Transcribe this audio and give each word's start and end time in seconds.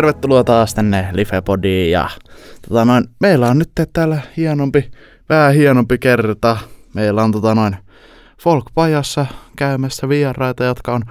Tervetuloa 0.00 0.44
taas 0.44 0.74
tänne 0.74 1.08
Lifepodiin. 1.12 1.90
Ja, 1.90 2.10
tota 2.68 2.84
noin, 2.84 3.04
meillä 3.20 3.48
on 3.48 3.58
nyt 3.58 3.70
täällä 3.92 4.20
hienompi, 4.36 4.90
vähän 5.28 5.54
hienompi 5.54 5.98
kerta. 5.98 6.56
Meillä 6.94 7.22
on 7.22 7.32
tota 7.32 7.54
noin 7.54 7.76
Folkpajassa 8.42 9.26
käymässä 9.56 10.08
vieraita, 10.08 10.64
jotka 10.64 10.94
on 10.94 11.02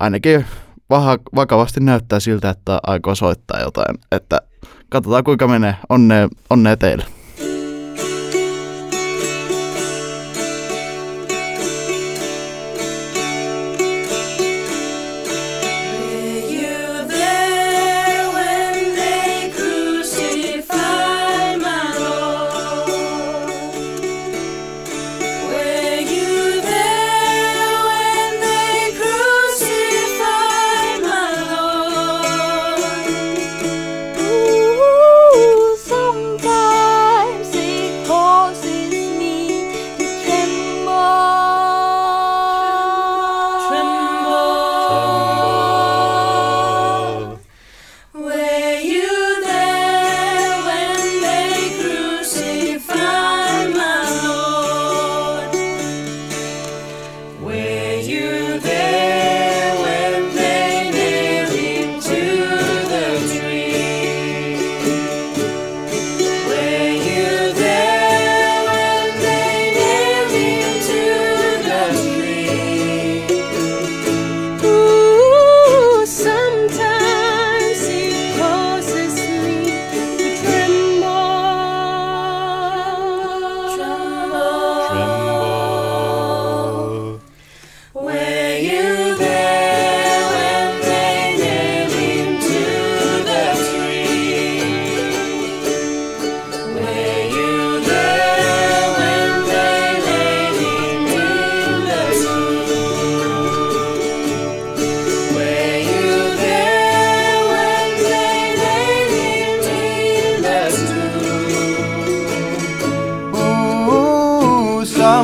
ainakin 0.00 0.46
vaha, 0.90 1.18
vakavasti 1.34 1.80
näyttää 1.80 2.20
siltä, 2.20 2.50
että 2.50 2.80
aikoo 2.86 3.14
soittaa 3.14 3.60
jotain. 3.60 3.98
Että 4.12 4.40
katsotaan 4.88 5.24
kuinka 5.24 5.48
menee. 5.48 5.76
Onnea, 5.88 6.28
onnea 6.50 6.76
teille. 6.76 7.04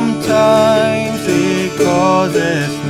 Sometimes 0.01 1.27
it 1.27 1.77
causes 1.77 2.80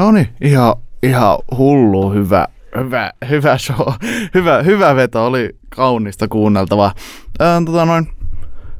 No 0.00 0.10
niin, 0.10 0.28
ihan, 0.40 0.74
ihan 1.02 1.38
hullu 1.56 2.10
hyvä, 2.12 2.46
hyvä, 2.76 3.12
hyvä 3.28 3.58
show. 3.58 3.92
Hyvä, 4.34 4.62
hyvä 4.62 4.96
veto, 4.96 5.26
oli 5.26 5.56
kaunista 5.76 6.28
kuunneltavaa. 6.28 6.92
Ää, 7.40 7.62
tota 7.66 7.84
noin, 7.84 8.08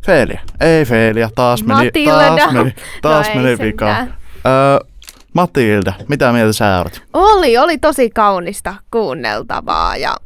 Feelia. 0.06 0.40
Ei 0.60 0.84
Feelia, 0.84 1.30
taas 1.34 1.64
meni, 1.64 1.84
Matilda. 1.84 2.36
taas 2.36 2.52
meni, 2.52 2.74
taas 3.02 3.28
No 3.34 3.42
meni 3.42 3.58
vikaan. 3.58 4.14
Öö, 4.46 4.88
Matilda, 5.32 5.92
mitä 6.08 6.32
mieltä 6.32 6.52
sä 6.52 6.80
olet? 6.80 7.02
Oli, 7.12 7.58
oli 7.58 7.78
tosi 7.78 8.10
kaunista 8.10 8.74
kuunneltavaa 8.90 9.96
ja 9.96 10.16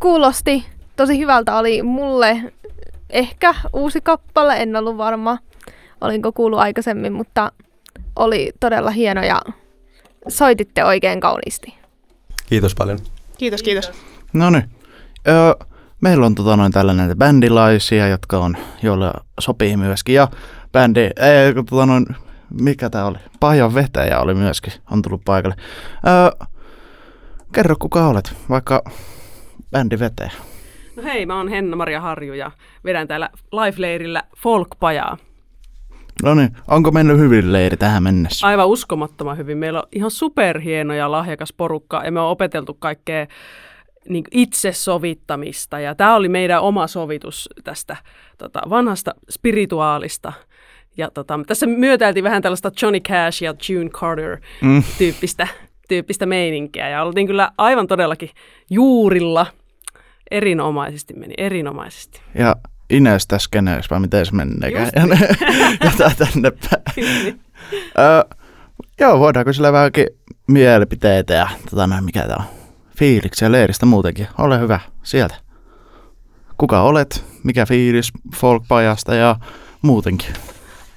kuulosti 0.00 0.66
tosi 0.96 1.18
hyvältä. 1.18 1.56
Oli 1.56 1.82
mulle 1.82 2.42
ehkä 3.10 3.54
uusi 3.72 4.00
kappale, 4.00 4.56
en 4.56 4.76
ollut 4.76 4.96
varma, 4.96 5.38
olinko 6.00 6.32
kuullut 6.32 6.60
aikaisemmin, 6.60 7.12
mutta 7.12 7.52
oli 8.16 8.52
todella 8.60 8.90
hieno 8.90 9.22
ja 9.22 9.40
soititte 10.28 10.84
oikein 10.84 11.20
kauniisti. 11.20 11.74
Kiitos 12.46 12.74
paljon. 12.74 12.98
Kiitos, 13.38 13.62
kiitos. 13.62 13.92
No 14.32 14.50
niin. 14.50 14.64
Öö, 15.28 15.66
meillä 16.00 16.26
on 16.26 16.34
tota 16.34 16.56
noin 16.56 16.72
tällä 16.72 16.94
näitä 16.94 17.16
bändilaisia, 17.16 18.08
jotka 18.08 18.38
on, 18.38 18.56
joille 18.82 19.10
sopii 19.40 19.76
myöskin. 19.76 20.14
Ja 20.14 20.28
bändi, 20.72 21.00
ei, 21.00 21.54
tota 21.54 21.86
noin, 21.86 22.06
mikä 22.60 22.90
tää 22.90 23.06
oli? 23.06 23.18
Pajan 23.40 23.74
vetäjä 23.74 24.20
oli 24.20 24.34
myöskin, 24.34 24.72
on 24.90 25.02
tullut 25.02 25.24
paikalle. 25.24 25.56
Öö, 26.06 26.46
kerro 27.52 27.76
kuka 27.78 28.06
olet, 28.06 28.34
vaikka 28.48 28.84
bändi 29.70 29.98
vetäjä. 29.98 30.32
No 30.96 31.02
hei, 31.02 31.26
mä 31.26 31.36
oon 31.36 31.48
Henna-Maria 31.48 32.00
Harju 32.00 32.34
ja 32.34 32.50
vedän 32.84 33.08
täällä 33.08 33.30
Life-leirillä 33.34 34.22
Folkpajaa. 34.36 35.16
No 36.22 36.34
niin, 36.34 36.56
onko 36.68 36.90
mennyt 36.90 37.18
hyvin 37.18 37.52
leiri 37.52 37.76
tähän 37.76 38.02
mennessä? 38.02 38.46
Aivan 38.46 38.68
uskomattoman 38.68 39.36
hyvin. 39.36 39.58
Meillä 39.58 39.78
on 39.82 39.88
ihan 39.92 40.10
superhieno 40.10 40.94
ja 40.94 41.10
lahjakas 41.10 41.52
porukka 41.52 42.02
ja 42.04 42.12
me 42.12 42.20
on 42.20 42.28
opeteltu 42.30 42.74
kaikkea 42.74 43.26
niin 44.08 44.24
itse 44.30 44.72
sovittamista. 44.72 45.80
Ja 45.80 45.94
tämä 45.94 46.14
oli 46.14 46.28
meidän 46.28 46.60
oma 46.62 46.86
sovitus 46.86 47.48
tästä 47.64 47.96
tota, 48.38 48.60
vanhasta 48.70 49.14
spirituaalista. 49.30 50.32
Ja 50.96 51.10
tota, 51.14 51.40
tässä 51.46 51.66
myötäiltiin 51.66 52.24
vähän 52.24 52.42
tällaista 52.42 52.70
Johnny 52.82 53.00
Cash 53.00 53.42
ja 53.42 53.54
June 53.68 53.90
Carter 53.90 54.38
Mm. 54.60 54.82
tyyppistä 55.88 56.26
meininkiä. 56.26 56.88
Ja 56.88 57.02
oltiin 57.02 57.26
kyllä 57.26 57.50
aivan 57.58 57.86
todellakin 57.86 58.30
juurilla. 58.70 59.46
Erinomaisesti 60.30 61.14
meni, 61.14 61.34
erinomaisesti. 61.38 62.20
Ja 62.38 62.56
Ines 62.94 63.26
tässä 63.26 63.48
keneeksi, 63.52 63.90
vai 63.90 64.00
miten 64.00 64.26
se 64.26 64.32
meneekään? 64.32 64.90
Jotain 65.84 66.16
tänne 66.32 66.50
päin. 66.50 67.40
Öö, 67.98 68.22
joo, 69.00 69.18
voidaanko 69.20 69.52
sillä 69.52 69.72
vähänkin 69.72 70.06
mielipiteitä 70.46 71.34
ja 71.34 71.48
tota 71.70 71.86
noin, 71.86 72.04
mikä 72.04 72.22
tää 72.26 72.36
on? 72.36 72.44
Fiiliksiä 72.98 73.52
leiristä 73.52 73.86
muutenkin. 73.86 74.26
Ole 74.38 74.60
hyvä, 74.60 74.80
sieltä. 75.02 75.34
kuka 76.58 76.82
olet, 76.82 77.24
mikä 77.42 77.66
fiilis 77.66 78.12
folkpajasta 78.36 79.14
ja 79.14 79.36
muutenkin. 79.82 80.28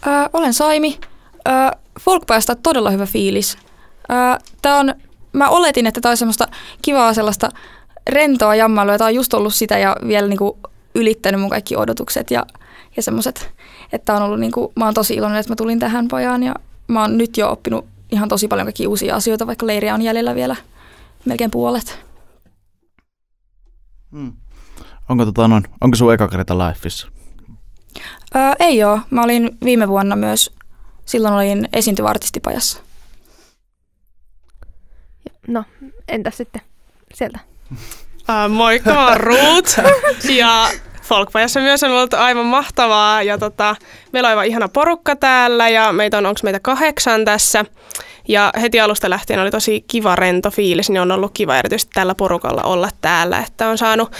Öö, 0.07 0.13
olen 0.33 0.53
Saimi. 0.53 0.99
Öö, 1.47 1.53
Folkpajasta 1.99 2.55
todella 2.55 2.89
hyvä 2.89 3.05
fiilis. 3.05 3.57
Öö, 4.11 4.17
tää 4.61 4.75
on, 4.75 4.95
mä 5.33 5.49
oletin, 5.49 5.87
että 5.87 6.01
tämä 6.01 6.11
on 6.11 6.17
semmoista 6.17 6.47
kivaa 6.81 7.13
sellaista 7.13 7.49
rentoa 8.09 8.55
jammailua. 8.55 8.97
Tämä 8.97 9.07
on 9.07 9.15
just 9.15 9.33
ollut 9.33 9.53
sitä 9.53 9.77
ja 9.77 9.95
vielä 10.07 10.27
niinku 10.27 10.59
ylittänyt 10.95 11.41
mun 11.41 11.49
kaikki 11.49 11.75
odotukset 11.75 12.31
ja, 12.31 12.45
ja 12.95 13.03
semmoiset, 13.03 13.51
että 13.91 14.15
on 14.15 14.21
ollut 14.21 14.39
niinku, 14.39 14.71
mä 14.75 14.85
oon 14.85 14.93
tosi 14.93 15.13
iloinen, 15.13 15.39
että 15.39 15.51
mä 15.51 15.55
tulin 15.55 15.79
tähän 15.79 16.07
pajaan 16.07 16.43
ja 16.43 16.55
mä 16.87 17.01
oon 17.01 17.17
nyt 17.17 17.37
jo 17.37 17.51
oppinut 17.51 17.85
ihan 18.11 18.29
tosi 18.29 18.47
paljon 18.47 18.65
kaikkia 18.65 18.89
uusia 18.89 19.15
asioita, 19.15 19.47
vaikka 19.47 19.67
leiriä 19.67 19.93
on 19.93 20.01
jäljellä 20.01 20.35
vielä 20.35 20.55
melkein 21.25 21.51
puolet. 21.51 21.99
Hmm. 24.11 24.33
Onko, 25.09 25.25
tota 25.25 25.47
noin, 25.47 25.63
onko 25.81 25.95
sun 25.95 26.13
eka 26.13 26.27
kerta 26.27 26.57
Lifeissa? 26.57 27.07
Öö, 28.35 28.53
ei 28.59 28.83
oo. 28.83 28.99
Mä 29.09 29.23
olin 29.23 29.57
viime 29.63 29.87
vuonna 29.87 30.15
myös, 30.15 30.55
silloin 31.05 31.33
olin 31.33 31.69
esiintyvä 31.73 32.09
artistipajassa. 32.09 32.79
No, 35.47 35.63
entäs 36.07 36.37
sitten 36.37 36.61
sieltä? 37.13 37.39
Uh, 38.29 38.51
moikka, 38.51 38.93
mä 38.93 39.07
oon 39.07 39.17
Ruut. 39.17 39.75
ja 40.29 40.69
Folkpajassa 41.03 41.59
myös 41.59 41.83
on 41.83 41.91
ollut 41.91 42.13
aivan 42.13 42.45
mahtavaa. 42.45 43.23
Ja 43.23 43.37
tota, 43.37 43.75
meillä 44.13 44.27
on 44.27 44.29
aivan 44.29 44.45
ihana 44.45 44.67
porukka 44.67 45.15
täällä 45.15 45.69
ja 45.69 45.93
meitä 45.93 46.17
on, 46.17 46.25
onko 46.25 46.39
meitä 46.43 46.59
kahdeksan 46.59 47.25
tässä. 47.25 47.65
Ja 48.27 48.53
heti 48.61 48.79
alusta 48.79 49.09
lähtien 49.09 49.39
oli 49.39 49.51
tosi 49.51 49.81
kiva 49.87 50.15
rento 50.15 50.51
fiilis, 50.51 50.89
niin 50.89 51.01
on 51.01 51.11
ollut 51.11 51.31
kiva 51.33 51.57
erityisesti 51.57 51.91
tällä 51.93 52.15
porukalla 52.15 52.61
olla 52.61 52.89
täällä, 53.01 53.39
että 53.39 53.69
on 53.69 53.77
saanut 53.77 54.11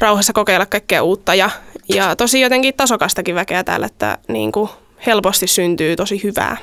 rauhassa 0.00 0.32
kokeilla 0.32 0.66
kaikkea 0.66 1.02
uutta 1.02 1.34
ja, 1.34 1.50
ja 1.88 2.16
tosi 2.16 2.40
jotenkin 2.40 2.74
tasokastakin 2.74 3.34
väkeä 3.34 3.64
täällä, 3.64 3.86
että 3.86 4.18
niin 4.28 4.52
kuin 4.52 4.70
helposti 5.06 5.46
syntyy 5.46 5.96
tosi 5.96 6.22
hyvää. 6.22 6.56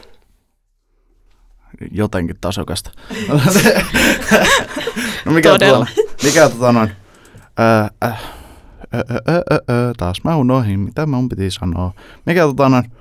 Jotenkin 1.92 2.38
tasokasta. 2.42 2.92
no 5.26 5.32
mikä 5.32 5.50
Todella. 5.50 5.88
tota, 5.96 6.13
mikä 6.24 6.50
tota 6.50 6.72
noin? 6.72 6.92
Taas 9.98 10.24
mä 10.24 10.36
unohin, 10.36 10.80
mitä 10.80 11.06
mun 11.06 11.30
piti 11.30 11.52
sanoa. 11.52 11.92
Mikä 12.26 12.42
tota 12.42 12.70
noin? 12.70 12.92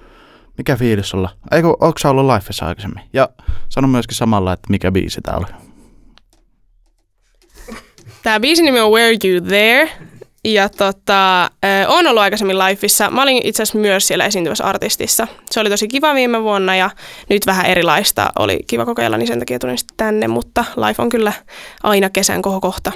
Mikä 0.59 0.77
fiilis 0.77 1.15
olla? 1.15 1.31
Eikö, 1.53 1.69
onko 1.69 1.99
sä 2.01 2.11
ollut 2.11 2.35
Lifeissa 2.35 2.67
aikaisemmin? 2.67 3.05
Ja 3.13 3.29
sano 3.69 3.89
myöskin 3.89 4.17
samalla, 4.17 4.53
että 4.53 4.67
mikä 4.71 4.93
biisi 4.93 5.21
tää 5.21 5.37
oli. 5.37 5.47
Tämä 8.23 8.41
biisin 8.41 8.65
nimi 8.65 8.81
on 8.81 8.91
Were 8.91 9.17
You 9.25 9.41
There? 9.41 9.91
Ja 10.45 10.69
tota, 10.69 11.43
äh, 11.45 11.51
on 11.89 12.07
ollut 12.07 12.23
aikaisemmin 12.23 12.59
Lifeissa. 12.59 13.11
Mä 13.11 13.23
olin 13.23 13.41
itse 13.45 13.63
asiassa 13.63 13.79
myös 13.79 14.09
siellä 14.09 14.25
esiintyvässä 14.25 14.65
artistissa. 14.65 15.27
Se 15.51 15.61
oli 15.61 15.71
tosi 15.71 15.89
kiva 15.89 16.15
viime 16.15 16.43
vuonna 16.43 16.77
ja 16.77 16.91
nyt 17.31 17.47
vähän 17.47 17.67
erilaista. 17.67 18.33
Oli 18.39 18.61
kiva 18.67 18.85
kokeilla, 18.85 19.17
niin 19.17 19.27
sen 19.27 19.39
takia 19.39 19.59
tulin 19.59 19.79
sitten 19.79 19.97
tänne. 19.97 20.29
Mutta 20.29 20.65
Life 20.77 21.03
on 21.03 21.09
kyllä 21.09 21.33
aina 21.83 22.11
kesän 22.11 22.43
kohokohta. 22.43 22.93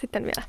Sitten 0.00 0.22
vielä. 0.22 0.42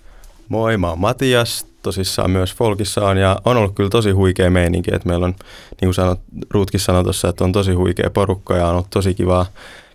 Moi, 0.50 0.78
mä 0.78 0.90
oon 0.90 1.00
Matias, 1.00 1.66
tosissaan 1.82 2.32
myös 2.32 2.56
Folkissa 2.56 3.06
on 3.06 3.18
ja 3.18 3.42
on 3.46 3.58
ollut 3.58 3.76
kyllä 3.76 3.90
tosi 3.90 4.12
huikea 4.12 4.52
meininki, 4.52 4.92
että 4.94 5.08
meillä 5.08 5.26
on, 5.26 5.36
niin 5.82 5.88
kuin 5.88 5.94
sanot, 5.94 6.20
Ruutkin 6.50 6.80
sanoi 6.80 7.04
tuossa, 7.04 7.30
että 7.30 7.44
on 7.44 7.52
tosi 7.52 7.74
huikea 7.74 8.10
porukka 8.10 8.58
ja 8.58 8.66
on 8.66 8.74
ollut 8.74 8.90
tosi 8.90 9.14
kiva, 9.14 9.46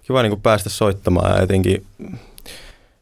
kiva 0.02 0.22
niin 0.22 0.30
kuin 0.30 0.40
päästä 0.40 0.68
soittamaan 0.68 1.30
ja 1.30 1.42
etenkin 1.42 1.86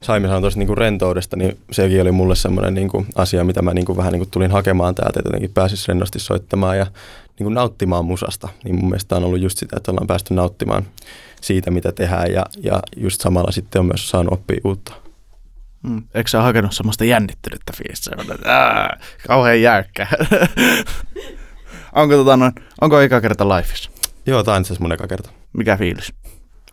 Saimi 0.02 0.26
sanoi 0.26 0.40
tuosta 0.40 0.58
niin 0.58 0.78
rentoudesta, 0.78 1.37
niin 1.37 1.58
sekin 1.70 2.02
oli 2.02 2.12
mulle 2.12 2.37
semmoinen 2.37 2.75
niin 2.75 2.90
asia, 3.14 3.44
mitä 3.44 3.62
mä 3.62 3.75
niin 3.75 3.84
kuin 3.84 3.96
vähän 3.96 4.12
niin 4.12 4.20
kuin 4.20 4.31
tulin 4.31 4.50
hakemaan 4.50 4.94
täältä, 4.94 5.20
että 5.20 5.28
jotenkin 5.28 5.50
pääsis 5.54 5.88
rennosti 5.88 6.19
soittamaan 6.19 6.78
ja 6.78 6.84
niin 7.38 7.44
kuin 7.44 7.54
nauttimaan 7.54 8.04
musasta. 8.04 8.49
Niin 8.64 8.75
mun 8.75 8.88
mielestä 8.88 9.16
on 9.16 9.25
ollut 9.25 9.40
just 9.40 9.58
sitä, 9.58 9.76
että 9.76 9.90
ollaan 9.90 10.06
päästy 10.06 10.34
nauttimaan 10.34 10.87
siitä, 11.40 11.70
mitä 11.70 11.93
tehdään 11.93 12.32
ja, 12.32 12.46
ja 12.62 12.82
just 12.96 13.20
samalla 13.20 13.52
sitten 13.52 13.81
on 13.81 13.87
myös 13.87 14.10
saanut 14.10 14.32
oppia 14.32 14.60
uutta. 14.64 15.01
Mm. 15.82 16.02
Eikö 16.14 16.31
sä 16.31 16.43
hakenut 16.43 16.73
semmoista 16.73 17.05
jännittynyttä 17.05 17.73
fiilistä? 17.76 18.11
Kauhean 19.26 19.62
jäykkä. 19.62 20.06
onko, 21.94 22.14
tota 22.14 22.37
noin, 22.37 22.52
onko 22.81 23.00
eka 23.00 23.20
kerta 23.20 23.49
Lifeissa? 23.49 23.90
Joo, 24.26 24.43
tämä 24.43 24.55
on 24.55 24.61
itse 24.61 24.75
mun 24.79 24.93
eka 24.93 25.06
kerta. 25.06 25.31
Mikä 25.52 25.76
fiilis? 25.76 26.12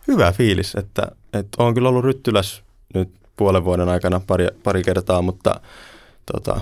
hyvä 0.08 0.32
fiilis, 0.32 0.74
että, 0.74 1.02
että 1.32 1.62
on 1.62 1.74
kyllä 1.74 1.88
ollut 1.88 2.04
ryttyläs 2.04 2.62
nyt 2.94 3.10
puolen 3.36 3.64
vuoden 3.64 3.88
aikana 3.88 4.20
pari, 4.26 4.48
pari 4.62 4.82
kertaa, 4.82 5.22
mutta 5.22 5.60
tota, 6.32 6.60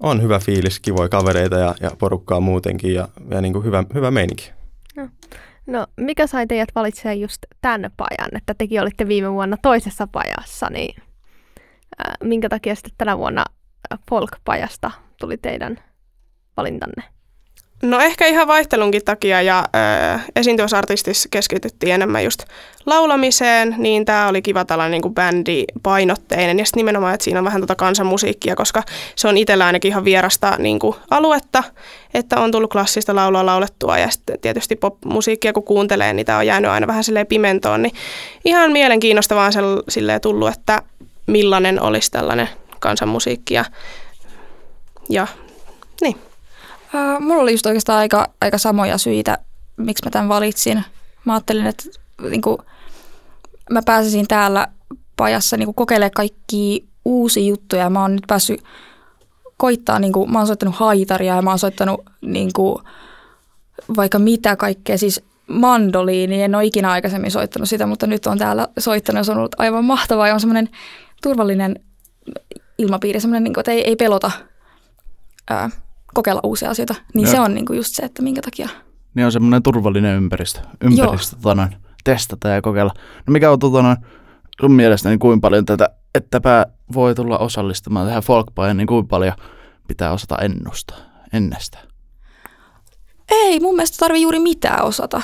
on 0.00 0.22
hyvä 0.22 0.38
fiilis, 0.38 0.80
kivoja 0.80 1.08
kavereita 1.08 1.56
ja, 1.56 1.74
ja 1.80 1.90
porukkaa 1.98 2.40
muutenkin 2.40 2.94
ja, 2.94 3.08
ja 3.30 3.40
niin 3.40 3.52
kuin 3.52 3.64
hyvä, 3.64 3.84
hyvä 3.94 4.10
meininki. 4.10 4.52
No, 5.66 5.86
mikä 5.96 6.26
sai 6.26 6.46
teidät 6.46 6.68
valitsemaan 6.74 7.20
just 7.20 7.38
tämän 7.60 7.90
pajan, 7.96 8.36
että 8.36 8.54
tekin 8.58 8.82
olitte 8.82 9.08
viime 9.08 9.32
vuonna 9.32 9.56
toisessa 9.62 10.06
pajassa, 10.06 10.66
niin 10.70 11.02
ää, 11.98 12.14
minkä 12.24 12.48
takia 12.48 12.74
sitten 12.74 12.92
tänä 12.98 13.18
vuonna 13.18 13.44
ää, 13.90 13.98
Folk-pajasta 14.10 14.90
tuli 15.20 15.36
teidän 15.36 15.78
valintanne? 16.56 17.02
No 17.82 18.00
ehkä 18.00 18.26
ihan 18.26 18.48
vaihtelunkin 18.48 19.04
takia 19.04 19.42
ja 19.42 19.64
äh, 20.14 20.24
esiintyvässä 20.36 20.82
keskityttiin 21.30 21.94
enemmän 21.94 22.24
just 22.24 22.44
laulamiseen, 22.86 23.74
niin 23.78 24.04
tämä 24.04 24.28
oli 24.28 24.42
kiva 24.42 24.64
tällainen 24.64 24.90
niin 24.90 25.02
kuin 25.02 25.14
bändipainotteinen 25.14 26.58
ja 26.58 26.64
sitten 26.64 26.78
nimenomaan, 26.78 27.14
että 27.14 27.24
siinä 27.24 27.38
on 27.38 27.44
vähän 27.44 27.60
tuota 27.60 27.76
kansanmusiikkia, 27.76 28.56
koska 28.56 28.82
se 29.16 29.28
on 29.28 29.36
itsellä 29.36 29.66
ainakin 29.66 29.88
ihan 29.88 30.04
vierasta 30.04 30.56
niin 30.58 30.78
kuin 30.78 30.96
aluetta, 31.10 31.62
että 32.14 32.40
on 32.40 32.52
tullut 32.52 32.70
klassista 32.70 33.14
laulua 33.14 33.46
laulettua 33.46 33.98
ja 33.98 34.10
sitten 34.10 34.40
tietysti 34.40 34.76
popmusiikkia 34.76 35.52
kun 35.52 35.64
kuuntelee, 35.64 36.12
niin 36.12 36.26
tämä 36.26 36.38
on 36.38 36.46
jäänyt 36.46 36.70
aina 36.70 36.86
vähän 36.86 37.04
silleen 37.04 37.26
pimentoon, 37.26 37.82
niin 37.82 37.94
ihan 38.44 38.72
mielenkiinnosta 38.72 39.34
vaan 39.34 39.52
sel- 39.52 39.84
silleen 39.88 40.20
tullut, 40.20 40.48
että 40.48 40.82
millainen 41.28 41.82
olisi 41.82 42.10
tällainen 42.10 42.48
kansanmusiikki 42.80 43.54
ja, 43.54 43.64
ja 45.08 45.26
niin. 46.00 46.16
Mulla 47.20 47.42
oli 47.42 47.52
just 47.52 47.66
oikeastaan 47.66 47.98
aika, 47.98 48.30
aika 48.40 48.58
samoja 48.58 48.98
syitä, 48.98 49.38
miksi 49.76 50.04
mä 50.04 50.10
tämän 50.10 50.28
valitsin. 50.28 50.84
Mä 51.24 51.32
ajattelin, 51.32 51.66
että 51.66 51.84
niin 52.30 52.42
kuin, 52.42 52.58
mä 53.70 53.82
pääsisin 53.82 54.28
täällä 54.28 54.68
pajassa 55.16 55.56
niin 55.56 55.74
kokeilemaan 55.74 56.10
kaikki 56.10 56.88
uusia 57.04 57.48
juttuja. 57.48 57.90
Mä 57.90 58.02
oon 58.02 58.12
nyt 58.12 58.24
päässyt 58.26 58.64
koittaa, 59.56 59.98
niin 59.98 60.12
kuin, 60.12 60.32
mä 60.32 60.38
oon 60.38 60.46
soittanut 60.46 60.74
haitaria 60.74 61.36
ja 61.36 61.42
mä 61.42 61.50
oon 61.50 61.58
soittanut 61.58 62.00
niin 62.20 62.50
kuin, 62.52 62.78
vaikka 63.96 64.18
mitä 64.18 64.56
kaikkea, 64.56 64.98
siis 64.98 65.22
mandoliini, 65.46 66.42
en 66.42 66.54
ole 66.54 66.64
ikinä 66.64 66.90
aikaisemmin 66.90 67.30
soittanut 67.30 67.68
sitä, 67.68 67.86
mutta 67.86 68.06
nyt 68.06 68.26
on 68.26 68.38
täällä 68.38 68.68
soittanut 68.78 69.18
ja 69.18 69.24
se 69.24 69.32
on 69.32 69.38
ollut 69.38 69.60
aivan 69.60 69.84
mahtavaa 69.84 70.28
ja 70.28 70.34
on 70.34 70.40
semmoinen 70.40 70.68
turvallinen 71.22 71.80
ilmapiiri, 72.78 73.20
semmoinen, 73.20 73.44
niin 73.44 73.54
kuin, 73.54 73.62
että 73.62 73.72
ei, 73.72 73.84
ei 73.88 73.96
pelota 73.96 74.30
ää, 75.50 75.70
kokeilla 76.14 76.40
uusia 76.44 76.70
asioita. 76.70 76.94
Niin 77.14 77.24
Joo. 77.24 77.32
se 77.32 77.40
on 77.40 77.54
niin 77.54 77.66
kuin 77.66 77.76
just 77.76 77.94
se, 77.94 78.02
että 78.02 78.22
minkä 78.22 78.42
takia. 78.42 78.68
Niin 79.14 79.26
on 79.26 79.32
semmoinen 79.32 79.62
turvallinen 79.62 80.16
ympäristö. 80.16 80.60
Ympäristö 80.80 81.36
tota 81.36 81.54
noin, 81.54 81.76
testata 82.04 82.48
ja 82.48 82.62
kokeilla. 82.62 82.92
No 83.26 83.32
mikä 83.32 83.50
on 83.50 83.58
tota 83.58 83.82
noin, 83.82 83.96
sun 84.60 84.72
mielestäni 84.72 85.18
kuinka 85.18 85.46
paljon 85.46 85.64
tätä, 85.64 85.90
että 86.14 86.40
pää 86.40 86.66
voi 86.94 87.14
tulla 87.14 87.38
osallistumaan 87.38 88.06
tähän 88.06 88.22
folkpaan, 88.22 88.76
niin 88.76 88.86
kuinka 88.86 89.08
paljon 89.08 89.34
pitää 89.88 90.12
osata 90.12 90.36
ennustaa 90.38 90.98
ennestään? 91.32 91.88
Ei, 93.30 93.60
mun 93.60 93.76
mielestä 93.76 93.96
tarvii 94.00 94.22
juuri 94.22 94.38
mitään 94.38 94.84
osata. 94.84 95.22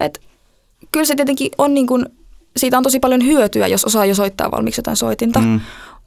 Et, 0.00 0.20
kyllä 0.92 1.06
se 1.06 1.14
tietenkin 1.14 1.50
on 1.58 1.74
niin 1.74 1.86
kuin, 1.86 2.06
siitä 2.56 2.78
on 2.78 2.82
tosi 2.82 3.00
paljon 3.00 3.24
hyötyä, 3.24 3.66
jos 3.66 3.84
osaa 3.84 4.06
jo 4.06 4.14
soittaa 4.14 4.50
valmiiksi 4.50 4.78
jotain 4.78 4.96
soitinta. 4.96 5.40
Mm. 5.40 5.60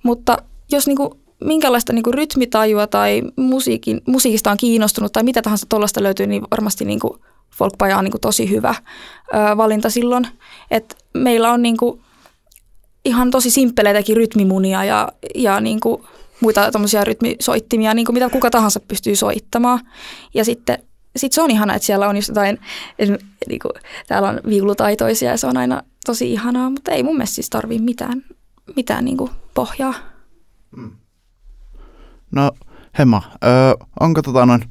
Mutta 0.04 0.38
jos 0.72 0.88
niin 0.88 0.98
kuin, 0.98 1.10
minkälaista 1.44 1.94
niin 1.94 2.04
kuin 2.04 2.14
rytmitajua 2.14 2.88
tai 2.88 3.22
musiikin, 3.36 4.02
musiikista 4.08 4.52
on 4.52 4.58
kiinnostunut 4.58 5.12
tai 5.12 5.24
mitä 5.24 5.42
tahansa 5.42 5.66
tuollaista 5.70 6.04
löytyy, 6.04 6.28
niin 6.28 6.44
varmasti 6.52 6.86
niin 6.86 7.00
kuin 7.00 7.20
folkpaja 7.58 7.98
on 7.98 8.04
niin 8.04 8.12
kuin 8.12 8.22
tosi 8.22 8.50
hyvä 8.50 8.76
ö, 9.34 9.58
valinta 9.58 9.90
silloin. 9.90 10.28
Et 10.72 10.98
meillä 11.14 11.52
on 11.52 11.62
niin 11.62 11.78
kuin 11.78 12.02
ihan 13.06 13.32
tosi 13.32 13.50
simppeleitäkin 13.50 14.18
rytmimunia 14.18 14.84
ja, 14.84 15.10
ja 15.36 15.60
niin 15.60 15.80
kuin 15.80 16.04
muita 16.40 16.72
tommosia 16.72 17.04
rytmisoittimia, 17.04 17.94
niin 17.94 18.06
kuin 18.06 18.14
mitä 18.14 18.30
kuka 18.30 18.50
tahansa 18.50 18.80
pystyy 18.80 19.16
soittamaan. 19.16 19.80
Ja 20.34 20.46
sitten 20.46 20.78
sit 21.16 21.34
se 21.34 21.42
on 21.42 21.52
ihana, 21.52 21.76
että 21.76 21.86
siellä 21.86 22.08
on 22.08 22.16
just 22.16 22.28
jotain, 22.28 22.60
niin 23.48 23.60
kuin, 23.60 23.72
täällä 24.08 24.30
on 24.30 24.40
viulutaitoisia 24.50 25.32
ja 25.32 25.38
se 25.38 25.48
on 25.48 25.58
aina 25.58 25.82
tosi 26.06 26.34
ihanaa, 26.34 26.70
mutta 26.70 26.92
ei 26.92 27.04
mun 27.04 27.16
mielestä 27.16 27.36
siis 27.36 27.50
tarvii 27.50 27.80
mitään, 27.80 28.24
mitään 28.76 29.06
niin 29.06 29.18
kuin 29.18 29.32
pohjaa. 29.54 29.94
No, 32.32 32.52
Hema, 32.94 33.22
öö, 33.44 33.74
onko 34.00 34.22
tota 34.22 34.46
noin, 34.46 34.64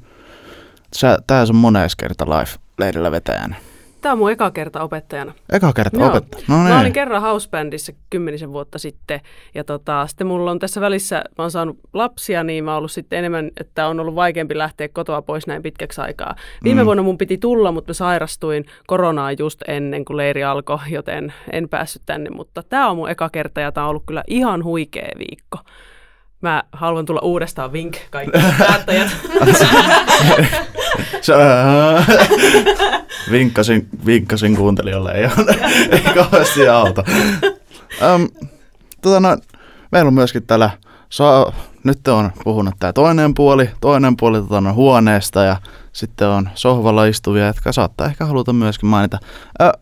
sä, 0.97 1.19
tää 1.27 1.45
on 1.49 1.57
mones 1.57 1.97
kerta 1.97 2.25
live 2.27 2.51
leirillä 2.79 3.11
vetäjänä. 3.11 3.57
Tämä 4.03 4.13
on 4.13 4.19
mun 4.19 4.31
eka 4.31 4.51
kerta 4.51 4.83
opettajana. 4.83 5.33
Eka 5.53 5.73
kerta 5.73 5.99
Joo. 6.01 6.09
opettaa. 6.09 6.41
No 6.49 6.57
Mä 6.57 6.65
olin 6.75 6.83
niin. 6.83 6.93
kerran 6.93 7.23
housebändissä 7.23 7.93
kymmenisen 8.11 8.53
vuotta 8.53 8.79
sitten 8.79 9.21
ja 9.55 9.65
tota, 9.65 10.07
sitten 10.07 10.27
mulla 10.27 10.51
on 10.51 10.59
tässä 10.59 10.81
välissä, 10.81 11.17
mä 11.17 11.45
oon 11.45 11.51
saanut 11.51 11.79
lapsia, 11.93 12.45
niin 12.45 12.65
mä 12.65 12.71
oon 12.71 12.79
ollut 12.79 12.91
sitten 12.93 13.19
enemmän, 13.19 13.51
että 13.61 13.87
on 13.89 14.01
ollut 14.01 14.15
vaikeampi 14.15 14.59
lähteä 14.59 14.89
kotoa 14.89 15.23
pois 15.23 15.47
näin 15.47 15.63
pitkäksi 15.63 16.01
aikaa. 16.01 16.35
Viime 16.65 16.83
Mm. 16.83 16.85
vuonna 16.87 17.03
mun 17.03 17.19
piti 17.19 17.39
tulla, 17.39 17.73
mutta 17.73 17.91
mä 17.91 17.95
sairastuin 17.95 18.65
koronaan 18.87 19.37
just 19.39 19.63
ennen 19.69 20.05
kuin 20.05 20.17
leiri 20.17 20.45
alkoi, 20.45 20.79
joten 20.91 21.33
en 21.53 21.69
päässyt 21.69 22.03
tänne, 22.07 22.31
mutta 22.31 22.63
tämä 22.63 22.91
on 22.91 22.97
mun 22.97 23.11
eka 23.11 23.29
kerta 23.31 23.61
ja 23.61 23.73
tämä 23.73 23.85
on 23.87 23.91
ollut 23.91 24.07
kyllä 24.07 24.25
ihan 24.27 24.65
huikea 24.65 25.09
viikko. 25.19 25.59
Mä 26.41 26.63
haluan 26.73 27.05
tulla 27.07 27.21
uudestaan, 27.23 27.73
vink, 27.73 27.97
kaikki 28.11 28.39
päättäjät. 28.59 29.09
Se, 31.21 31.33
vinkkasin, 33.31 33.89
vinkkasin 34.07 34.57
kuuntelijoille, 34.57 35.13
ei, 35.13 35.25
ole, 35.25 35.57
ei 35.91 36.15
kauheasti 36.15 36.69
auta. 36.69 37.05
Um, 38.15 38.29
tota 39.03 39.21
no, 39.21 39.37
meillä 39.93 40.09
on 40.09 40.15
myöskin 40.15 40.47
täällä, 40.47 40.71
so, 41.09 41.53
nyt 41.85 42.09
on 42.09 42.33
puhunut 42.45 42.75
tämä 42.79 42.93
toinen 42.93 43.35
puoli, 43.35 43.71
toinen 43.81 44.17
puoli 44.17 44.41
tota 44.41 44.61
no, 44.61 44.75
huoneesta 44.75 45.45
ja 45.45 45.57
sitten 45.93 46.29
on 46.29 46.51
sohvalla 46.55 47.05
istuvia, 47.05 47.47
jotka 47.47 47.73
saattaa 47.73 48.07
ehkä 48.07 48.25
haluta 48.25 48.53
myöskin 48.53 48.89
mainita. 48.89 49.19
Ö, 49.63 49.73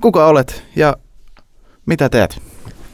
kuka 0.00 0.26
olet 0.26 0.64
ja 0.76 0.96
mitä 1.86 2.08
teet? 2.08 2.42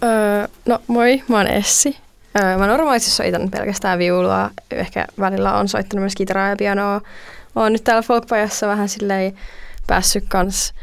Öö, 0.02 0.48
no 0.66 0.78
moi, 0.86 1.22
mä 1.28 1.36
oon 1.36 1.46
Essi. 1.46 1.96
Öö, 2.42 2.58
mä 2.58 2.66
normaalisti 2.66 3.10
soitan 3.10 3.50
pelkästään 3.50 3.98
viulua. 3.98 4.50
Ehkä 4.70 5.06
välillä 5.20 5.54
on 5.54 5.68
soittanut 5.68 6.02
myös 6.02 6.14
kitaraa 6.14 6.48
ja 6.48 6.56
pianoa. 6.56 7.00
Oon 7.56 7.72
nyt 7.72 7.84
täällä 7.84 8.02
folkpajassa 8.02 8.66
vähän 8.66 8.88
silleen 8.88 9.34
päässyt 9.86 10.24
kans 10.28 10.74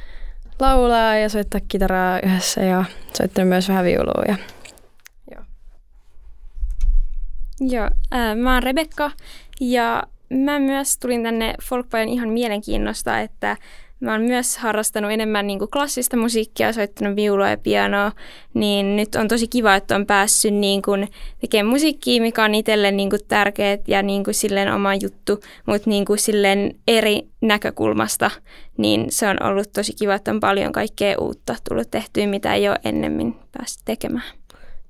laulaa 0.60 1.16
ja 1.16 1.30
soittaa 1.30 1.62
kitaraa 1.68 2.20
yhdessä 2.20 2.62
ja 2.62 2.86
soittanut 3.18 3.50
myös 3.50 3.70
vähän 3.70 3.86
viulua. 3.86 4.24
Ja 4.28 4.36
Joo, 7.62 7.90
ää, 8.12 8.36
mä 8.36 8.54
oon 8.54 8.64
Rebekka 8.64 9.12
ja 9.60 10.04
mä 10.30 10.60
myös 10.60 10.98
tulin 10.98 11.24
tänne 11.24 11.54
folkpajan 11.64 12.10
ihan 12.10 12.30
mielenkiinnosta, 12.30 13.20
että 13.20 13.58
mä 14.02 14.12
oon 14.12 14.22
myös 14.22 14.58
harrastanut 14.58 15.12
enemmän 15.12 15.48
niin 15.48 15.60
kuin 15.60 15.72
klassista 15.72 16.18
musiikkia, 16.18 16.74
soittanut 16.74 17.16
viulua 17.16 17.50
ja 17.50 17.58
pianoa, 17.58 18.12
niin 18.54 18.96
nyt 18.96 19.16
on 19.16 19.28
tosi 19.28 19.48
kiva, 19.48 19.76
että 19.76 19.96
on 19.96 20.06
päässyt 20.06 20.54
niin 20.54 20.82
kuin 20.82 21.08
tekemään 21.42 21.72
musiikkia, 21.72 22.22
mikä 22.22 22.44
on 22.44 22.56
itselle 22.56 22.92
niin 22.92 23.10
kuin 23.10 23.22
tärkeä 23.28 23.78
ja 23.88 24.04
niin 24.04 24.24
kuin 24.24 24.34
silleen 24.34 24.74
oma 24.74 24.96
juttu, 24.96 25.40
mutta 25.66 25.90
niin 25.90 26.06
kuin 26.06 26.20
silleen 26.20 26.76
eri 26.88 27.22
näkökulmasta, 27.42 28.32
niin 28.78 29.06
se 29.10 29.28
on 29.28 29.44
ollut 29.44 29.74
tosi 29.74 29.94
kiva, 29.94 30.14
että 30.14 30.32
on 30.32 30.40
paljon 30.40 30.72
kaikkea 30.72 31.18
uutta 31.20 31.56
tullut 31.70 31.92
tehtyä, 31.92 32.28
mitä 32.28 32.54
ei 32.54 32.70
ole 32.70 32.80
ennemmin 32.84 33.36
päässyt 33.58 33.82
tekemään. 33.86 34.26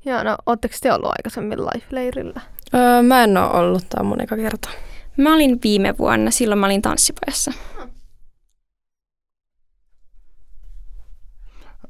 Joo, 0.05 0.23
no 0.23 0.35
ootteko 0.45 0.75
te 0.81 0.93
ollut 0.93 1.11
aikaisemmin 1.17 1.59
life-leirillä? 1.59 2.41
öö, 2.73 3.01
mä 3.01 3.23
en 3.23 3.37
oo 3.37 3.57
ollut, 3.59 3.83
tää 3.89 3.99
on 3.99 4.05
mun 4.05 4.21
eka 4.21 4.35
kerta. 4.35 4.69
Mä 5.17 5.33
olin 5.35 5.59
viime 5.63 5.97
vuonna, 5.97 6.31
silloin 6.31 6.59
mä 6.59 6.65
olin 6.65 6.81
tanssipajassa. 6.81 7.53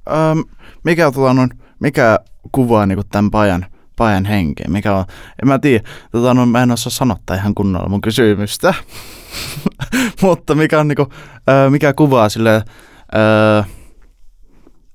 Öm, 0.10 0.43
mikä, 0.84 1.12
tota, 1.12 1.34
no, 1.34 1.48
mikä 1.79 2.20
kuvaa 2.51 2.86
niinku 2.86 3.03
tämän 3.12 3.31
pajan, 3.31 3.65
pajan 3.96 4.25
henkeä? 4.25 4.65
Mikä 4.70 4.96
on, 4.96 5.05
en 5.41 5.48
mä 5.48 5.60
tiedä, 5.60 5.89
tota, 6.12 6.34
no, 6.34 6.46
mä 6.46 6.63
en 6.63 6.72
osaa 6.72 6.91
sanottaa 6.91 7.36
ihan 7.36 7.55
kunnolla 7.55 7.89
mun 7.89 8.01
kysymystä. 8.01 8.74
Mutta 10.22 10.55
mikä 10.55 10.79
on 10.79 10.88
niinku, 10.88 11.08
ö, 11.50 11.70
mikä 11.70 11.93
kuvaa 11.93 12.29
sille 12.29 12.55
ö, 12.55 13.63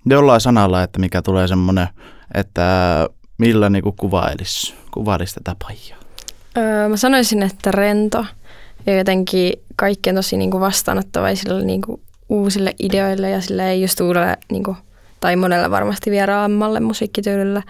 jollain 0.06 0.40
sanalla, 0.40 0.82
että 0.82 0.98
mikä 0.98 1.22
tulee 1.22 1.48
semmonen, 1.48 1.88
että 2.34 2.64
millä 3.38 3.70
niinku 3.70 3.92
kuvailis, 3.92 4.74
kuvailis 4.90 5.34
tätä 5.34 5.56
pajaa? 5.62 6.00
Öö, 6.56 6.88
mä 6.88 6.96
sanoisin, 6.96 7.42
että 7.42 7.70
rento 7.72 8.24
ja 8.86 8.98
jotenkin 8.98 9.52
kaikki 9.76 10.10
on 10.10 10.16
tosi 10.16 10.36
niinku 10.36 10.60
vastaanottavaisille 10.60 11.64
niinku 11.64 12.00
uusille 12.28 12.74
ideoille 12.78 13.30
ja 13.30 13.40
silleen 13.40 13.82
just 13.82 14.00
uudelle 14.00 14.36
niinku, 14.50 14.76
tai 15.26 15.36
monelle 15.36 15.70
varmasti 15.70 16.10
vieraammalle 16.10 16.80
musiikkityylille 16.80 17.62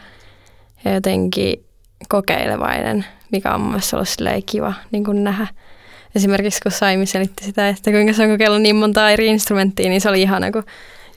ja 0.85 0.95
jotenkin 0.95 1.65
kokeilevainen, 2.09 3.05
mikä 3.33 3.55
on 3.55 3.61
mun 3.61 3.71
mielestä 3.71 3.97
ollut 3.97 4.45
kiva 4.47 4.75
niin 4.91 5.05
kuin 5.05 5.25
nähdä. 5.25 5.47
Esimerkiksi 6.15 6.61
kun 6.63 6.73
Saimi 6.73 7.07
selitti 7.07 7.45
sitä, 7.45 7.69
että 7.69 7.91
kuinka 7.91 8.13
se 8.13 8.23
on 8.23 8.31
kokeillut 8.31 8.63
niin 8.63 8.77
monta 8.77 9.11
eri 9.11 9.27
instrumenttia, 9.27 9.89
niin 9.89 10.01
se 10.01 10.09
oli 10.09 10.23
ihana, 10.23 10.53
kun, 10.53 10.65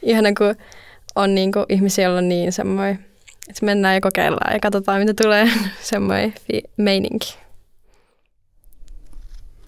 ihana, 0.02 0.30
kun 0.38 0.56
on 1.16 1.36
niin 1.36 1.52
kuin 1.52 1.66
ihmisiä, 1.70 2.04
joilla 2.04 2.18
on 2.18 2.30
niin 2.30 2.52
semmoinen, 2.52 3.06
että 3.50 3.66
mennään 3.66 3.96
ja 3.96 4.02
kokeillaan 4.02 4.54
ja 4.54 4.60
katsotaan, 4.60 5.00
mitä 5.00 5.14
tulee, 5.24 5.50
semmoinen 5.82 6.34
fi- 6.48 6.64
meininki. 6.78 7.38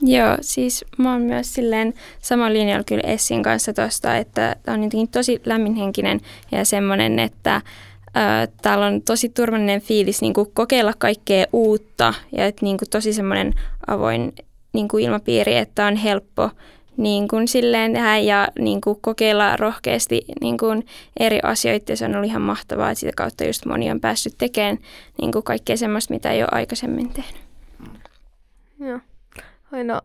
Joo, 0.01 0.37
siis 0.41 0.85
mä 0.97 1.11
oon 1.11 1.21
myös 1.21 1.53
silleen 1.53 1.93
samalla 2.19 2.53
linjalla 2.53 2.83
kyllä 2.83 3.03
Essin 3.03 3.43
kanssa 3.43 3.73
tosta, 3.73 4.17
että 4.17 4.55
on 4.67 4.83
jotenkin 4.83 5.07
tosi 5.07 5.41
lämminhenkinen 5.45 6.19
ja 6.51 6.65
semmoinen, 6.65 7.19
että 7.19 7.55
ö, 7.55 8.51
täällä 8.61 8.85
on 8.85 9.01
tosi 9.01 9.29
turvallinen 9.29 9.81
fiilis 9.81 10.21
niin 10.21 10.33
kuin 10.33 10.51
kokeilla 10.53 10.93
kaikkea 10.97 11.45
uutta 11.53 12.13
ja 12.31 12.45
että 12.45 12.65
niin 12.65 12.77
kuin 12.77 12.89
tosi 12.89 13.13
semmoinen 13.13 13.53
avoin 13.87 14.33
niin 14.73 14.87
kuin 14.87 15.03
ilmapiiri, 15.03 15.57
että 15.57 15.85
on 15.85 15.95
helppo 15.95 16.49
niin 16.97 17.27
kuin 17.27 17.47
silleen 17.47 17.93
tehdä 17.93 18.17
ja 18.17 18.47
niin 18.59 18.81
kuin 18.81 18.97
kokeilla 19.01 19.57
rohkeasti 19.57 20.21
niin 20.41 20.57
kuin 20.57 20.85
eri 21.19 21.39
asioita 21.43 21.95
se 21.95 22.05
on 22.05 22.15
ollut 22.15 22.29
ihan 22.29 22.41
mahtavaa, 22.41 22.91
että 22.91 22.99
sitä 22.99 23.13
kautta 23.15 23.43
just 23.45 23.65
moni 23.65 23.91
on 23.91 24.01
päässyt 24.01 24.33
tekemään 24.37 24.77
niin 25.21 25.31
kuin 25.31 25.43
kaikkea 25.43 25.77
semmoista, 25.77 26.13
mitä 26.13 26.31
ei 26.31 26.43
ole 26.43 26.49
aikaisemmin 26.51 27.09
tehnyt. 27.09 27.41
Joo. 28.79 28.99
No, 29.71 30.01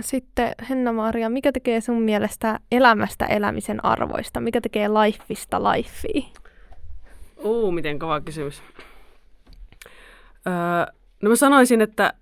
sitten 0.00 0.52
Henna-Maria, 0.70 1.28
mikä 1.28 1.52
tekee 1.52 1.80
sun 1.80 2.02
mielestä 2.02 2.60
elämästä 2.72 3.26
elämisen 3.26 3.84
arvoista? 3.84 4.40
Mikä 4.40 4.60
tekee 4.60 4.88
lifeista 4.88 5.60
lifea? 5.62 6.22
Uu, 7.44 7.72
miten 7.72 7.98
kova 7.98 8.20
kysymys. 8.20 8.62
Öö, 10.46 10.52
no 11.22 11.28
mä 11.30 11.36
sanoisin, 11.36 11.80
että, 11.80 12.12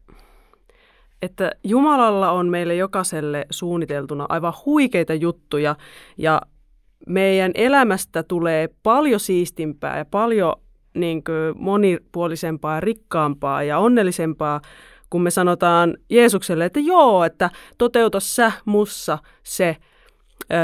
että 1.23 1.53
Jumalalla 1.65 2.31
on 2.31 2.49
meille 2.49 2.75
jokaiselle 2.75 3.47
suunniteltuna 3.51 4.27
aivan 4.29 4.53
huikeita 4.67 5.15
juttuja 5.15 5.77
ja 6.19 6.43
meidän 7.07 7.53
elämästä 7.55 8.23
tulee 8.23 8.69
paljon 8.83 9.21
siistimpää 9.21 9.99
ja 9.99 10.05
paljon 10.05 10.53
niin 10.95 11.25
kuin, 11.25 11.63
monipuolisempaa 11.63 12.81
rikkaampaa 12.81 13.63
ja 13.63 13.79
onnellisempaa, 13.79 14.61
kun 15.11 15.23
me 15.23 15.31
sanotaan 15.31 15.97
Jeesukselle, 16.11 16.65
että 16.65 16.81
joo, 16.81 17.25
että 17.25 17.51
toteuta 17.79 18.21
sä 18.21 18.53
mussa 18.65 19.19
se, 19.43 19.77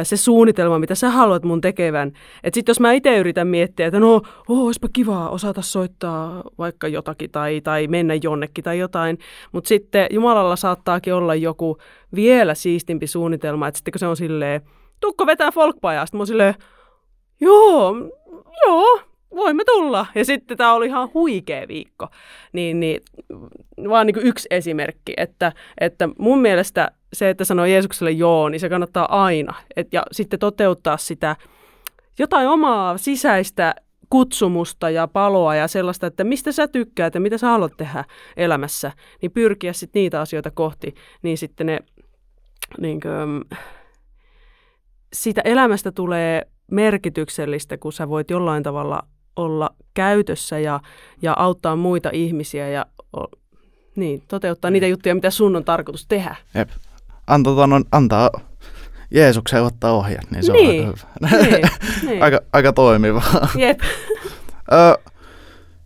se 0.03 0.17
suunnitelma, 0.17 0.79
mitä 0.79 0.95
sä 0.95 1.11
haluat 1.11 1.45
mun 1.45 1.61
tekevän. 1.61 2.09
Että 2.45 2.57
sitten 2.57 2.71
jos 2.71 2.81
mä 2.81 2.93
itse 2.93 3.19
yritän 3.19 3.47
miettiä, 3.47 3.87
että 3.87 4.01
no, 4.01 4.15
oh, 4.49 4.65
olisipa 4.65 4.89
kivaa 4.93 5.31
osata 5.31 5.63
soittaa 5.63 6.43
vaikka 6.59 6.89
jotakin 6.89 7.31
tai, 7.31 7.61
tai 7.61 7.87
mennä 7.87 8.15
jonnekin 8.23 8.65
tai 8.65 8.79
jotain, 8.79 9.19
mutta 9.53 9.69
sitten 9.69 10.07
Jumalalla 10.11 10.57
saattaakin 10.57 11.15
olla 11.15 11.35
joku 11.35 11.79
vielä 12.15 12.55
siistimpi 12.55 13.07
suunnitelma, 13.07 13.69
että 13.69 13.79
sitten 13.79 13.93
kun 13.93 13.99
se 13.99 14.07
on 14.07 14.17
silleen, 14.17 14.61
tukko 15.01 15.27
vetää 15.27 15.51
folkpajaa, 15.53 16.07
sitten 16.07 16.19
mä 16.19 16.21
oon 16.21 16.27
silleen, 16.27 16.55
joo, 17.41 17.95
joo, 18.67 19.01
voimme 19.37 19.65
tulla. 19.65 20.07
Ja 20.15 20.25
sitten 20.25 20.57
tämä 20.57 20.75
oli 20.75 20.87
ihan 20.87 21.11
huikea 21.15 21.69
viikko. 21.69 22.09
Niin, 22.53 22.81
niin 22.81 23.01
vaan 23.89 24.07
niin 24.07 24.15
kuin 24.15 24.27
yksi 24.27 24.49
esimerkki, 24.51 25.13
että, 25.17 25.53
että 25.81 26.09
mun 26.19 26.41
mielestä 26.41 26.91
se, 27.13 27.31
että 27.31 27.45
sanoo 27.45 27.67
Jeesukselle 27.67 28.11
joo, 28.11 28.49
niin 28.49 28.61
se 28.61 28.69
kannattaa 28.69 29.23
aina. 29.23 29.55
Et, 29.77 29.89
ja 29.93 30.03
sitten 30.13 30.39
toteuttaa 30.39 30.97
sitä 30.97 31.37
jotain 32.19 32.49
omaa 32.49 32.99
sisäistä 32.99 33.75
kutsumusta 34.11 34.91
ja 34.91 35.09
paloa 35.09 35.55
ja 35.55 35.69
sellaista, 35.69 36.07
että 36.07 36.25
mistä 36.25 36.53
sä 36.53 36.69
tykkäät 36.69 37.15
ja 37.15 37.21
mitä 37.21 37.39
sä 37.39 37.47
haluat 37.47 37.77
tehdä 37.77 38.05
elämässä, 38.37 38.93
niin 39.23 39.33
pyrkiä 39.33 39.73
sitten 39.73 40.01
niitä 40.01 40.21
asioita 40.21 40.51
kohti, 40.51 40.95
niin 41.23 41.39
sitten 41.39 41.67
ne 41.67 41.79
niin 42.79 43.01
kuin, 43.01 43.45
siitä 45.13 45.41
elämästä 45.45 45.93
tulee 45.93 46.47
merkityksellistä, 46.71 47.79
kun 47.79 47.93
sä 47.93 48.09
voit 48.09 48.31
jollain 48.31 48.63
tavalla 48.63 49.03
olla 49.37 49.71
käytössä 49.95 50.59
ja, 50.59 50.81
ja 51.23 51.35
auttaa 51.39 51.77
muita 51.77 52.11
ihmisiä 52.13 52.69
ja 52.69 52.87
niin, 53.97 54.23
toteuttaa 54.29 54.71
niitä 54.71 54.85
niin. 54.85 54.91
juttuja, 54.91 55.15
mitä 55.15 55.31
sun 55.31 55.57
on 55.57 55.65
tarkoitus 55.65 56.07
tehdä. 56.07 56.37
Jep. 56.55 56.69
Tota 57.45 57.63
antaa, 57.63 57.81
antaa 57.93 58.31
Jeesuksen 59.11 59.63
ottaa 59.63 59.93
ohjat, 59.93 60.31
niin 60.31 60.45
se 60.45 60.53
niin. 60.53 60.89
on 60.89 60.89
aika 60.89 60.99
hyvä. 61.23 61.39
Niin, 61.43 61.69
niin. 62.07 62.23
aika, 62.25 62.41
aika 62.53 62.73
toimiva. 62.73 63.23
Jep. 63.57 63.81
Ö, 64.73 65.11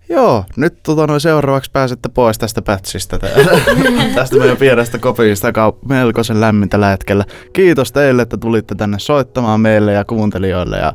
joo, 0.08 0.44
nyt 0.56 0.82
tota, 0.82 1.06
noin 1.06 1.20
seuraavaksi 1.20 1.70
pääsette 1.70 2.08
pois 2.08 2.38
tästä 2.38 2.62
pätsistä 2.62 3.18
tästä 4.14 4.36
meidän 4.36 4.56
pienestä 4.56 4.98
kopiista, 4.98 5.46
joka 5.46 5.66
on 5.66 5.78
melkoisen 5.88 6.40
lämmin 6.40 6.68
tällä 6.68 6.88
hetkellä. 6.88 7.24
Kiitos 7.52 7.92
teille, 7.92 8.22
että 8.22 8.36
tulitte 8.36 8.74
tänne 8.74 8.98
soittamaan 8.98 9.60
meille 9.60 9.92
ja 9.92 10.04
kuuntelijoille. 10.04 10.76
Ja, 10.76 10.94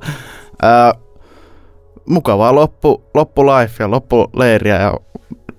ö, 0.64 1.11
mukavaa 2.12 2.56
loppu, 2.56 3.04
loppu 3.14 3.46
life 3.46 3.84
ja 3.84 3.92
loppu 3.92 4.30
leiriä 4.34 4.82
ja 4.82 4.98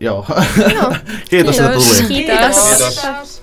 joo. 0.01 0.25
No. 0.29 0.35
Kiitos, 1.31 1.57
Kiitos, 1.57 1.59
että 1.59 1.73
tuli. 1.73 2.09
Kiitos. 2.09 2.09
Kiitos. 2.09 3.01
Kiitos. 3.01 3.42